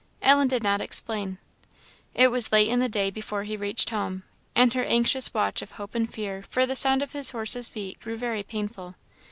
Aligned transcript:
Ellen 0.23 0.47
did 0.47 0.63
not 0.63 0.81
explain. 0.81 1.37
It 2.15 2.29
was 2.31 2.51
late 2.51 2.69
in 2.69 2.79
the 2.79 2.89
day 2.89 3.11
before 3.11 3.43
he 3.43 3.55
reached 3.55 3.91
home, 3.91 4.23
and 4.55 4.73
her 4.73 4.83
anxious 4.83 5.31
watch 5.31 5.61
of 5.61 5.73
hope 5.73 5.93
and 5.93 6.11
fear 6.11 6.41
for 6.49 6.65
the 6.65 6.75
sound 6.75 7.03
of 7.03 7.11
his 7.11 7.29
horse's 7.29 7.69
feet 7.69 7.99
grew 7.99 8.17
very 8.17 8.41
painful. 8.41 8.95